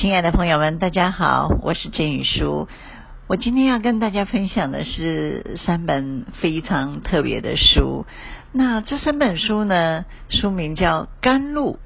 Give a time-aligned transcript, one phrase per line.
[0.00, 2.68] 亲爱的朋友们，大家好，我是郑宇书。
[3.26, 8.06] 我今天要跟大家分享的是三本非常特别的书。
[8.50, 11.72] 那这三本书呢，书名叫《甘露》、《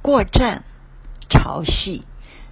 [0.00, 0.64] 过站》、
[1.38, 1.98] 《潮汐》。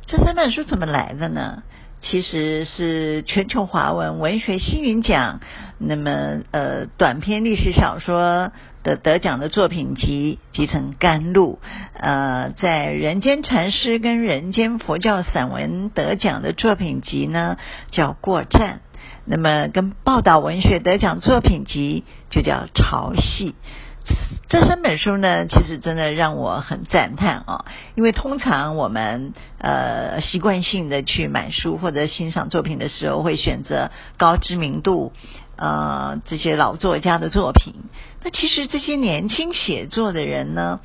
[0.05, 1.63] 这三本书怎么来的呢？
[2.03, 5.41] 其实是全球华文文学星云奖，
[5.79, 8.53] 那么呃短篇历史小说
[8.83, 11.59] 的得奖的作品集集成《甘露》，
[11.99, 17.57] 呃，在人间禅师跟人间佛教散文得奖的作品集呢
[17.91, 18.81] 叫《过站》，
[19.25, 23.51] 那么跟报道文学得奖作品集就叫《潮汐》。
[24.49, 27.65] 这三本书呢，其实真的让我很赞叹啊、
[27.95, 35.13] 因为通常我们呃习惯性的去买书或者欣赏作品的时候，会选择高知名度
[35.63, 37.75] 呃这些老作家的作品。
[38.25, 40.81] 那其实这些年轻写作的人呢，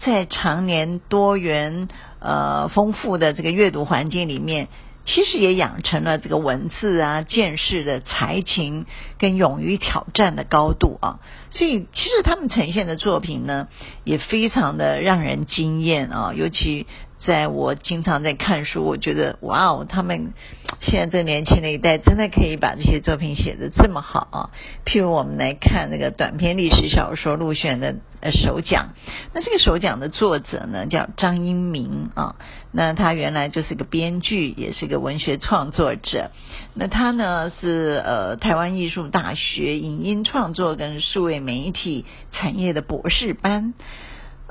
[0.00, 4.68] 在常年多元呃丰富的这个阅读环境里面。
[5.04, 8.86] 其实也养成了这个文字啊、见识的才情
[9.18, 11.18] 跟勇于挑战的高度啊，
[11.50, 13.66] 所以其实他们呈现的作品呢，
[14.04, 16.86] 也非常的让人惊艳啊，尤其。
[17.24, 20.32] 在我经常在看书，我觉得哇哦，他们
[20.80, 24.50] 现在这年轻的一代真的可以把这些作品写得这么好啊！
[24.84, 28.94] 譬如我们来看那个短篇历史小说入选的呃首奖，
[29.32, 32.34] 那这个首奖的作者呢叫张英明啊，
[32.72, 36.32] 那他原来就是个编剧，也是个文学创作者。
[36.74, 43.74] 那他呢是呃台湾艺术大学影音创作跟数位媒体产业的博士班。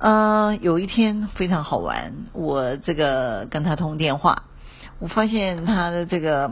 [0.02, 4.45] 呃，有一天非常好玩，我这个跟他通电话，
[4.97, 6.52] 我发现他的这个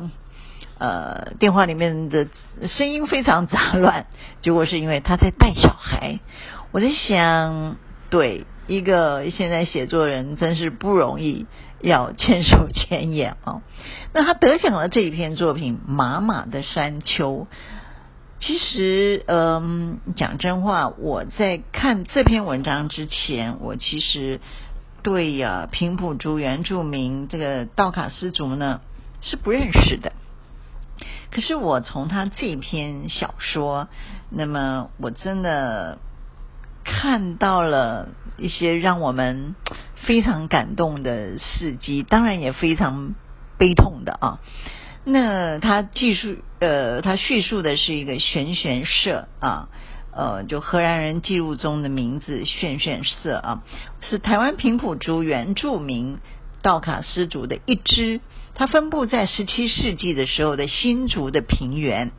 [0.77, 2.27] 呃电话里面的
[2.67, 4.05] 声音非常杂乱，
[4.41, 6.19] 结果是因为他在带小孩。
[6.71, 7.77] 我在想，
[8.11, 11.47] 对一个现在写作人真是不容易，
[11.81, 13.63] 要千手千眼啊。
[14.13, 17.47] 那他得奖了这一篇作品《妈妈的山丘》。
[18.39, 24.39] 其实，嗯，讲真话，我在看这篇文章之前，我其实
[25.03, 28.79] 对呀平埔族原住民这个道卡斯族呢
[29.21, 30.13] 是不认识的。
[31.31, 33.89] 可是我从他这篇小说，
[34.29, 35.97] 那么我真的
[36.85, 39.53] 看到了一些让我们
[39.95, 43.13] 非常感动的事迹，当然也非常
[43.57, 44.39] 悲痛的啊。
[45.11, 49.69] 那他记述呃，他叙述的是一个玄玄社啊，
[50.11, 53.63] 呃，就荷兰人记录中的名字玄玄社啊，
[54.01, 56.19] 是台湾平埔族原住民
[56.61, 58.21] 道卡斯族的一支，
[58.53, 62.11] 它分布在十七世纪的时候的新竹的平原。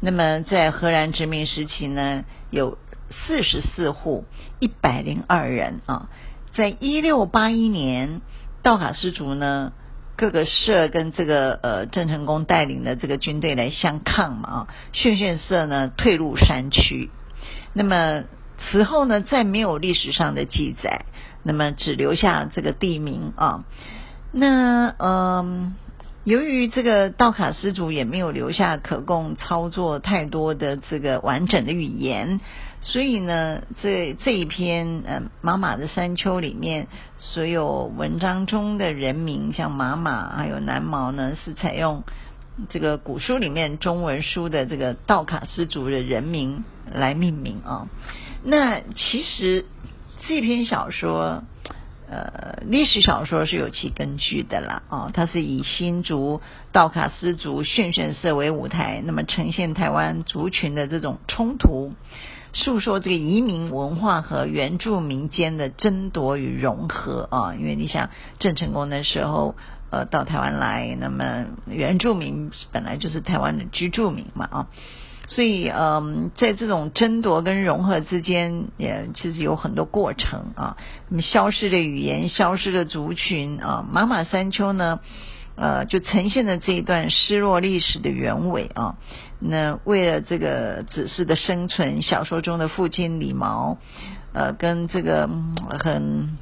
[0.00, 2.78] 那么在荷兰殖民时期呢，有
[3.10, 4.26] 四十四户
[4.60, 6.08] 一百零二人啊，
[6.54, 8.20] 在一六八一年，
[8.62, 9.72] 道卡斯族呢。
[10.22, 17.10] 各个社跟这个呃郑成功带领的这个军队来相抗嘛啊，逊逊社呢退入山区，
[17.72, 18.22] 那么
[18.56, 21.06] 此后呢再没有历史上的记载，
[21.42, 23.64] 那么只留下这个地名啊，
[24.30, 25.74] 那嗯。
[26.24, 32.38] 由于这个道卡斯族也没有留下可供操作太多的这个完整的语言，
[32.80, 36.86] 所以呢，这这一篇呃妈妈的山丘里面，
[37.18, 42.04] 所有文章中的人名，像玛玛还有南毛呢，是采用
[42.68, 46.62] 这个古书里面中文书的这个道卡斯族的人名
[46.92, 47.88] 来命名啊。
[48.44, 49.64] 那其实
[50.26, 51.42] 这篇小说。
[52.12, 61.94] 呃，历史小说是有其根据的啦，哦，它是以新竹道卡斯族玄玄社为舞台，那么呈现台湾族群的这种冲突，
[62.52, 69.54] 诉说这个移民文化和原住民间的争夺与融合啊，因为你想郑成功的时候，
[69.88, 74.66] 呃，到台湾来，那么原住民本来就是台湾的居住民嘛，啊。
[75.28, 80.76] 所以，嗯，在这种争夺跟融合之间，也其实有很多过程啊。
[81.08, 85.00] 那么，消失的语言，消失的族群啊，妈妈山丘呢，
[85.54, 88.96] 呃，就呈现了这一段失落历史的原委啊。
[89.38, 93.78] 那为了这个子嗣的生存，小说中的父亲李毛，
[94.32, 95.30] 呃，跟这个
[95.82, 96.36] 很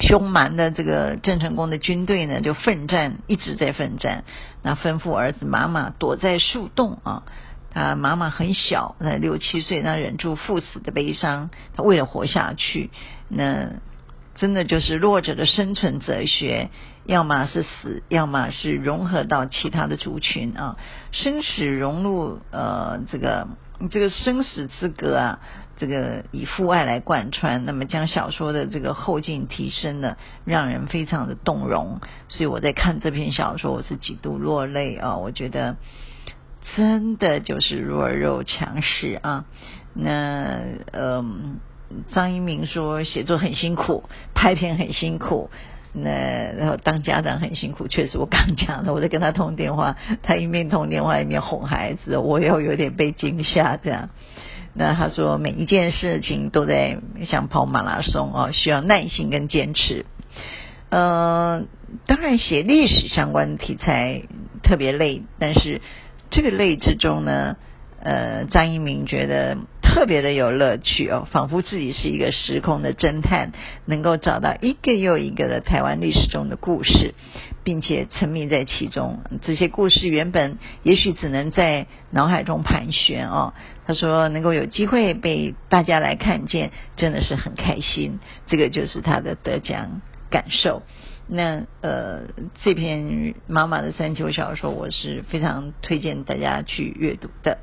[0.00, 4.24] 凶蛮的这个郑成功的军队呢，就奋战，一直在奋战。
[4.62, 7.22] 那吩咐儿子妈妈躲在树洞啊。
[7.70, 12.90] 他，妈妈很小，那六七岁，那忍住父死的悲伤，他为了活下去，
[13.28, 13.68] 那
[14.34, 16.70] 真的就是弱者的生存哲学，
[17.04, 20.76] 要么是死，要么是融合到其他的族群啊，
[21.12, 23.48] 生死融入呃这个
[23.90, 25.38] 这个生死之隔啊，
[25.76, 32.00] 这个以父爱来贯穿，那么将小说的这个后劲提升了，让人非常的动容。
[32.28, 35.16] 所以我在看这篇小说，我是几度落泪啊！
[35.16, 35.76] 我觉得
[36.74, 39.44] 真的就是弱肉强食啊。
[39.94, 40.60] 那
[40.92, 41.60] 嗯，
[42.10, 44.04] 张一鸣说写作很辛苦，
[44.34, 45.50] 拍片很辛苦。
[45.92, 46.10] 那
[46.58, 54.10] 然后当家长很辛苦，确实我刚讲的，我在跟他通电话，他一面通电话一面哄孩子，我又有点被惊吓这样。
[54.74, 60.04] 那他说每一件事情都在像跑马拉松哦，需要耐心跟坚持。
[60.90, 61.62] 呃，
[62.06, 64.24] 当然写历史相关的题材
[64.62, 65.80] 特别累，但是
[66.30, 67.56] 这个类之中呢，
[68.00, 69.58] 呃，张一鸣觉得。
[69.96, 73.52] 特别的有乐趣哦，仿佛自己是一个时空的侦探，
[73.86, 77.14] 能够找到一个又一个的台湾历史中的故事，
[77.64, 79.20] 并且沉迷在其中。
[79.40, 83.54] 这些故事原本也许只能在脑海中盘旋哦。
[83.86, 88.18] 他说能够有机会被大家来看见，真的是很开心。
[88.46, 90.82] 这个就是他的得奖感受。
[91.28, 92.22] 那呃，
[92.62, 97.58] 这篇妈妈的山丘小说，我是非常推荐大家去阅读的。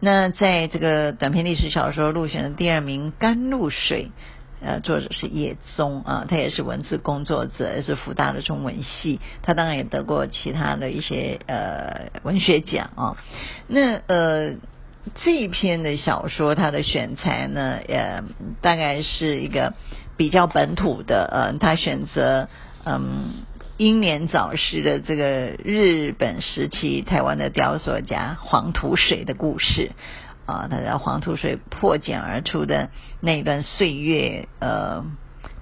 [0.00, 4.10] 那在这个短篇历史小说入选的第二名《甘露水》，
[4.64, 13.16] 呃，作者是叶宗啊，他也是文字工作者，也是福大的中文系，他当然也得过其他的一些呃文学奖啊。
[13.66, 14.54] 那呃
[15.24, 18.22] 这一篇的小说，它的选材呢，呃，
[18.60, 19.72] 大概是一个
[20.20, 22.46] 比较本土的，呃，他选择
[22.84, 23.46] 嗯。
[23.80, 29.92] 英年早逝的这个日本时期台湾的雕塑家黄土水的故事
[30.44, 32.90] 啊，他在黄土水破茧而出的
[33.22, 35.06] 那一段岁月呃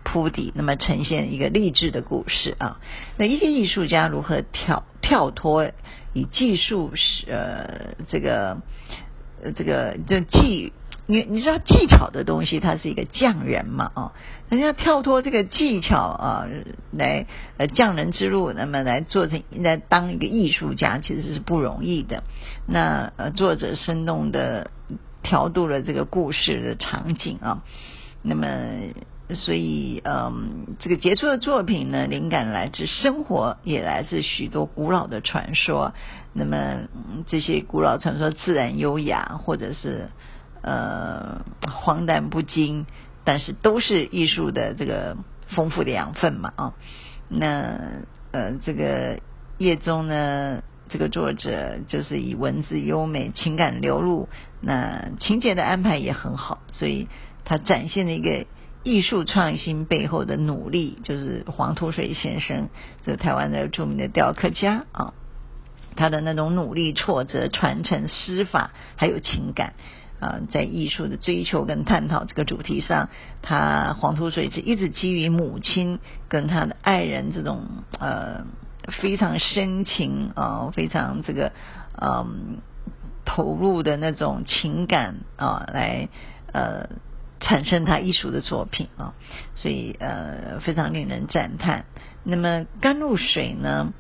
[0.03, 2.81] 铺底，那么呈现一个励志的故事啊。
[3.17, 5.71] 那一个艺术家如何跳跳脱
[6.13, 8.57] 以技术是呃这个
[9.55, 10.73] 这个就技。
[11.11, 13.91] 你你知道技巧的东西，它是一个匠人嘛？
[13.95, 14.13] 哦，
[14.51, 16.47] 人家跳脱这个技巧啊，
[16.93, 17.25] 来
[17.57, 22.25] 呃匠人之路，那么来做成来当一个艺术家，其实是不容易的。
[22.67, 24.71] 那呃作者生动的
[25.23, 27.63] 调度了这个故事的场景啊，
[28.21, 28.47] 那么
[29.31, 35.95] 所以嗯，这个杰出的作品呢，灵感来自生活，也来自许多古老的传说。
[36.35, 36.81] 那么、
[37.29, 40.11] 这些古老传说自然优雅，或者是。
[40.63, 42.87] 呃，荒诞不经，
[43.25, 45.17] 但是都是艺术的这个
[45.49, 46.75] 丰富的养分嘛啊。
[47.29, 48.03] 那
[48.33, 49.21] 呃，这个
[49.59, 54.29] 叶宗呢，这个作者就是以文字优美、情感流露，
[54.61, 57.09] 那情节的安排也很好，所以
[57.45, 58.47] 他展现了一个
[58.83, 62.69] 艺术创新背后的努力，就是黄土水先生，
[63.05, 65.13] 这台湾的著名的雕刻家啊，
[65.97, 69.75] 他的那种努力、挫折、传承、师法，还有情感。
[70.21, 73.09] 啊，在艺术的追求跟探讨这个主题上，
[73.41, 77.63] 他黄土水是一直基于母亲跟他的爱人这种
[78.01, 78.45] 呃
[79.01, 81.53] 非常深情啊、非常这个
[82.01, 82.59] 嗯、
[83.25, 86.09] 投入的那种情感啊、来
[86.53, 86.89] 呃
[87.39, 89.15] 产生他艺术的作品啊，
[89.55, 91.85] 所以呃非常令人赞叹。
[92.25, 93.93] 那么甘露水呢，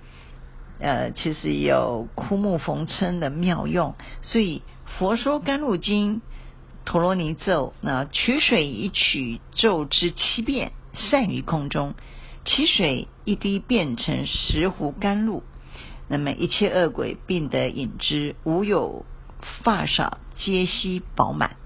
[0.81, 4.62] 呃其实有枯木逢春的妙用，所以。
[4.96, 6.23] 佛说甘露经
[6.85, 10.73] 陀罗尼咒，那取水一曲，咒之七遍，
[11.11, 11.94] 散于空中，
[12.44, 15.43] 其水一滴变成十壶甘露，
[16.08, 19.05] 那么一切恶鬼病得饮之，无有
[19.63, 21.56] 发少，皆悉饱满。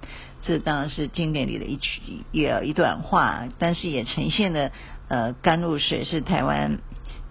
[0.43, 4.73] 这当然是经典里的一曲，有一段话，但是也呈现了
[5.09, 6.81] 呃甘露水是台湾。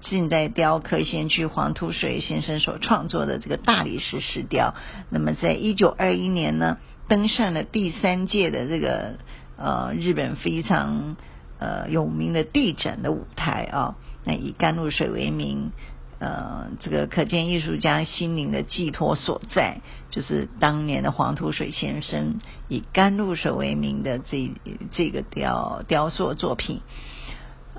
[0.02, 4.74] 近代雕刻先驱黄土水先生所创作的这个大理石石雕，
[5.10, 6.78] 那么在一九二一年呢，
[7.08, 9.20] 登上了第三届的这个
[9.58, 11.16] 呃日本非常
[11.60, 13.96] 呃有名的地展的舞台啊。
[14.24, 15.72] 那以甘露水为名，
[16.20, 24.52] 呃，这个可见艺术家心灵的寄托所在，就是当年的黄土水先生以甘露水为名的这
[24.92, 26.82] 这个雕雕塑作品。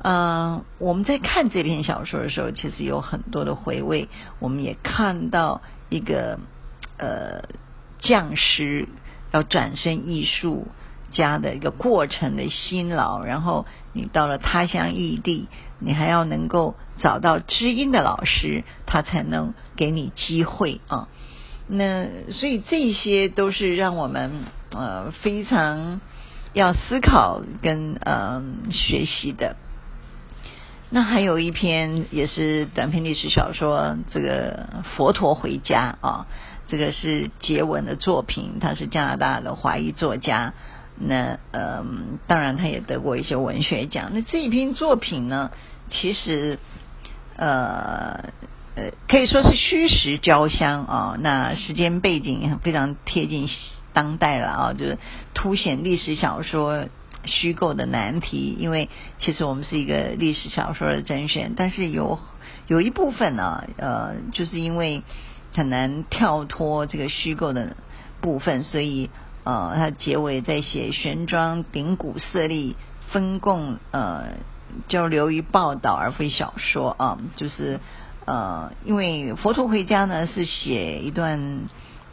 [0.04, 4.08] 嗯、呃，我们在看这篇小说的时候，其实有很多的回味。
[4.40, 6.40] 我们也看到一个
[6.98, 7.44] 呃
[8.00, 8.88] 匠师
[9.30, 10.66] 要转身艺术
[11.12, 13.22] 家的一个过程的辛劳。
[13.22, 15.46] 然后你到了他乡异地，
[15.78, 21.06] 你还要能够找到知音的老师，他才能给你机会啊。
[21.68, 24.32] 那所以这些都是让我们
[24.72, 26.00] 呃非常
[26.54, 28.42] 要思考跟呃
[28.72, 29.54] 学习的。
[30.94, 36.26] 那还有一篇也是短篇历史小说，这个佛陀回家啊，
[36.68, 40.52] 这个是杰文的作品，他是加拿大的华裔作家。
[40.98, 44.10] 那嗯，当然他也得过一些文学奖。
[44.12, 45.50] 那这一篇作品呢，
[45.90, 46.58] 其实
[47.36, 48.28] 呃
[48.76, 51.16] 呃可以说是虚实交相啊。
[51.18, 53.48] 那时间背景非常贴近
[53.94, 54.98] 当代了啊，就是
[55.32, 56.84] 凸显历史小说
[57.24, 58.56] 虚构的难题。
[58.58, 58.88] 因为
[59.18, 62.18] 其实我们是一个历史小说的甄选，但是有
[62.66, 65.02] 有一部分呢，呃，就是因为
[65.54, 67.76] 很难跳脱这个虚构的
[68.20, 69.10] 部分，所以。
[69.44, 72.76] 呃，他结尾在写玄奘顶骨舍利
[73.10, 74.36] 分共呃，
[74.86, 77.80] 就流于报道而非小说啊，就是
[78.24, 81.62] 呃，因为佛陀回家呢是写一段，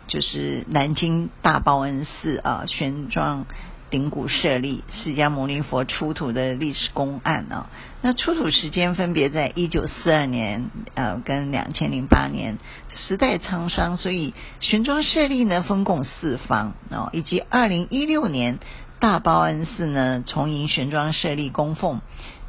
[0.07, 3.43] 就是南京大报恩寺啊，玄奘。
[3.89, 7.69] 顶骨舍利释迦牟尼佛出土的历史公案啊，
[8.03, 12.57] 那出土时间分别在一九四二年呃跟两千零八年，
[12.95, 18.59] 时代沧桑，所以玄奘舍利呢分共四方啊，以及二零一六年
[18.99, 22.01] 大报恩寺呢重迎玄奘舍利供奉，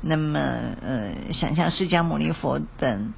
[0.02, 3.14] 那么呃想象释迦牟尼佛等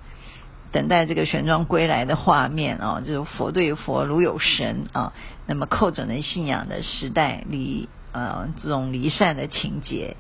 [0.71, 5.13] 等待这个玄奘归来的画面啊，就是佛对佛如有神啊，
[5.47, 7.89] 那么寇准了信仰的时代里。
[8.13, 10.17] 呃，这种离散的情节，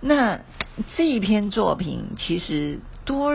[0.00, 0.40] 那
[0.96, 3.34] 这一篇作品其实多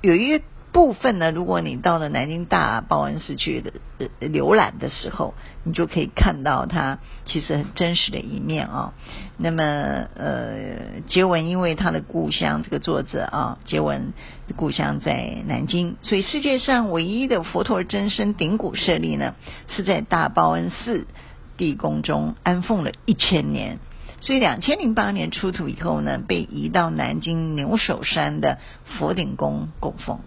[0.00, 1.30] 有一部分呢。
[1.30, 3.72] 如果你到了南京大报恩寺去的
[4.20, 8.92] 浏览的时候，你就可以看到它其实很真实的一面啊。
[9.38, 14.12] 那么，呃，结文因为他的故乡，这个作者啊，结文
[14.56, 19.34] 故乡在南京，所以世界上唯一的佛陀真身顶骨舍利呢，
[19.68, 21.06] 是在大报恩寺。
[21.58, 23.80] 地宫中安奉了一千年，
[24.20, 30.20] 所以两千零八年出土以后呢，被移到南京牛首山的佛顶宫供奉。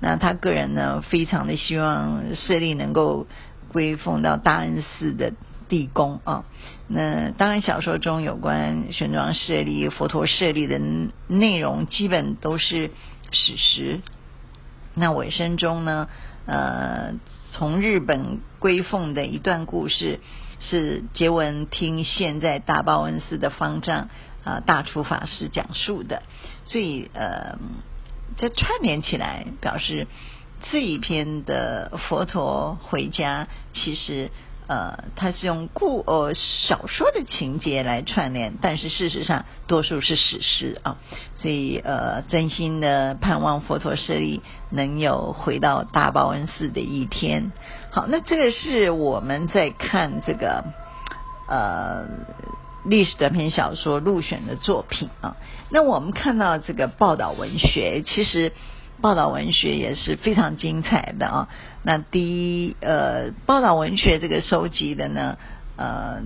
[0.00, 3.26] 那他个人呢，非常的希望舍利能够
[3.70, 5.34] 归奉到大恩寺的
[5.68, 6.44] 地宫啊。
[6.88, 10.80] 那当然，小说中有关玄奘舍利、佛陀舍利的
[11.26, 12.90] 内容，基本都是
[13.30, 14.00] 史实。
[14.94, 16.08] 那尾声中呢，
[16.46, 17.12] 呃，
[17.52, 20.20] 从日本归奉的一段故事。
[20.60, 24.08] 是杰文听现在大报恩寺的方丈
[24.44, 26.22] 啊大厨法师讲述的，
[26.64, 27.58] 所以呃，
[28.36, 30.06] 这串联起来表示
[30.70, 34.30] 这一篇的佛陀回家，其实
[34.68, 40.98] 呃，他是用故呃小说的情节来串联，但是事实上多数是史诗啊，
[41.36, 47.50] 所以呃，真心的盼望佛陀舍利能有回到大报恩寺的一天。
[47.90, 50.62] 好，那这个是我们在看这个
[51.48, 52.04] 呃
[52.84, 55.36] 历史短篇小说入选的作品啊。
[55.70, 58.52] 那我们看到这个报道文学，其实
[59.00, 61.48] 报道文学也是非常精彩的啊。
[61.82, 65.38] 那第一呃，报道文学这个收集的呢，
[65.76, 66.22] 呃，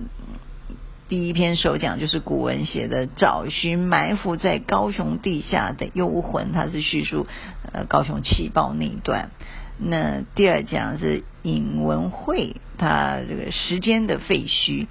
[1.09, 7.27] 第一篇首讲就是古文写的《找寻埋伏在高雄地下的幽魂》，它是叙述
[7.71, 9.29] 呃高雄气爆那一段。
[9.77, 14.85] 那第二讲是尹文慧，他这个时间的废墟，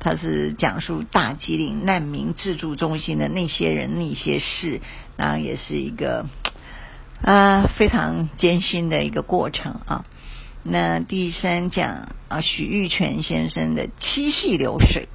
[0.00, 4.80] 他是讲述大吉岭难民自助中心的那些人那些事，
[5.16, 6.26] 然后也是一个
[7.24, 10.04] 啊非常艰辛的一个过程啊。
[10.62, 15.08] 那第三讲啊许玉泉先生的七夕流水。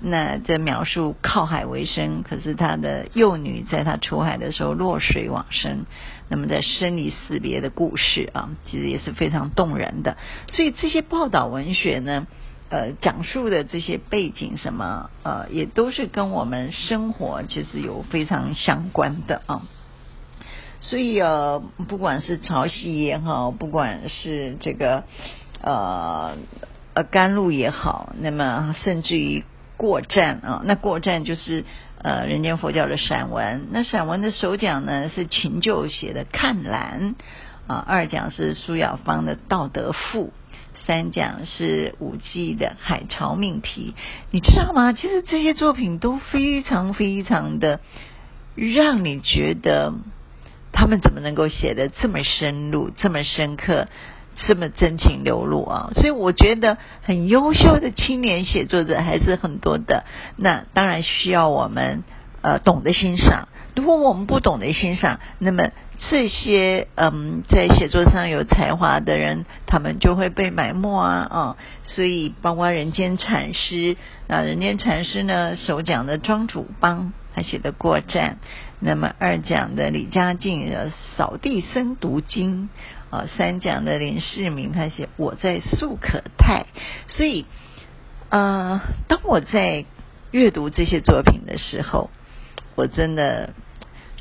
[0.00, 5.86] 那这描述靠海为生，可是他的幼女在他出海的时候落水往生，
[6.28, 10.16] 那么在生离死别的故事啊，其实也是非常动人的。
[10.52, 12.28] 所以这些报道文学呢，
[12.68, 19.62] 呃，讲述的这些背景什么，呃，也都是跟我们生活其实有非常相关的啊。
[20.80, 25.04] 所以呃，不管是潮汐也好，不管是这个
[25.60, 26.36] 呃
[26.94, 29.44] 呃甘露也好，那么甚至于。
[29.78, 31.64] 过站啊，那过站就是
[32.02, 33.68] 呃人间佛教的散文。
[33.70, 37.14] 那散文的首讲呢是秦旧写的《看兰》
[37.72, 40.32] 啊，二讲是苏雅芳的《道德赋》，
[40.84, 43.94] 三讲是五季的《海潮命题》。
[44.32, 44.92] 你知道吗？
[44.92, 47.78] 其实这些作品都非常非常的
[48.56, 49.94] 让你觉得
[50.78, 53.88] 他们怎么能够写的这么深入、这么深刻。
[54.46, 60.04] 这么真情流露啊，所以我觉得很优秀的青年写作者还是很多的。
[60.36, 62.04] 那当然需要我们
[62.40, 63.48] 呃懂得欣赏。
[63.74, 71.56] 如果我们不懂得欣赏，那么这些嗯在写作上有才华的人，他们就会被埋没啊啊。
[71.84, 73.96] 所以包括人间禅师，
[74.28, 78.38] 那人间禅师呢，首讲的庄主邦，他写的过站，
[78.78, 82.68] 那么二讲的李嘉靖的扫地僧读经
[83.10, 86.66] 啊，三讲的林世明他写我在素可泰，
[87.08, 87.44] 所以
[88.28, 89.84] 呃，当我在
[90.30, 92.10] 阅读这些作品的时候，
[92.76, 93.50] 我真的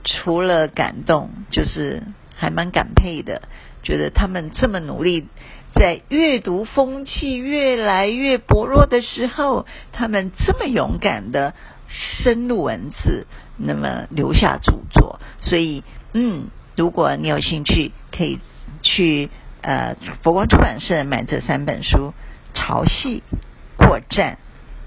[0.04, 2.04] 除了感动，就是
[2.36, 3.42] 还蛮感佩的，
[3.84, 5.27] 觉得他们这么努力，
[5.74, 11.54] 在阅读风气越来越薄弱的时候，他们这么勇敢的。
[11.89, 18.39] 深入文字，那么留下著作，所以嗯，如果你有兴趣，可以
[18.82, 19.30] 去
[19.62, 22.13] 呃佛光出版社买这三本书
[22.58, 23.06] 《潮汐》
[23.77, 24.34] 《过战》《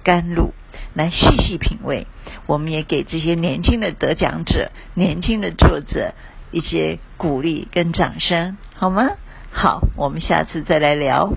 [0.02, 0.46] 甘露》，
[0.94, 2.06] 来细细品味。
[2.46, 6.14] 我们也给这些年轻的得奖者、年轻的作者
[6.50, 9.08] 一些鼓励跟掌声，好吗？
[9.52, 11.34] 好，我们下次再来聊。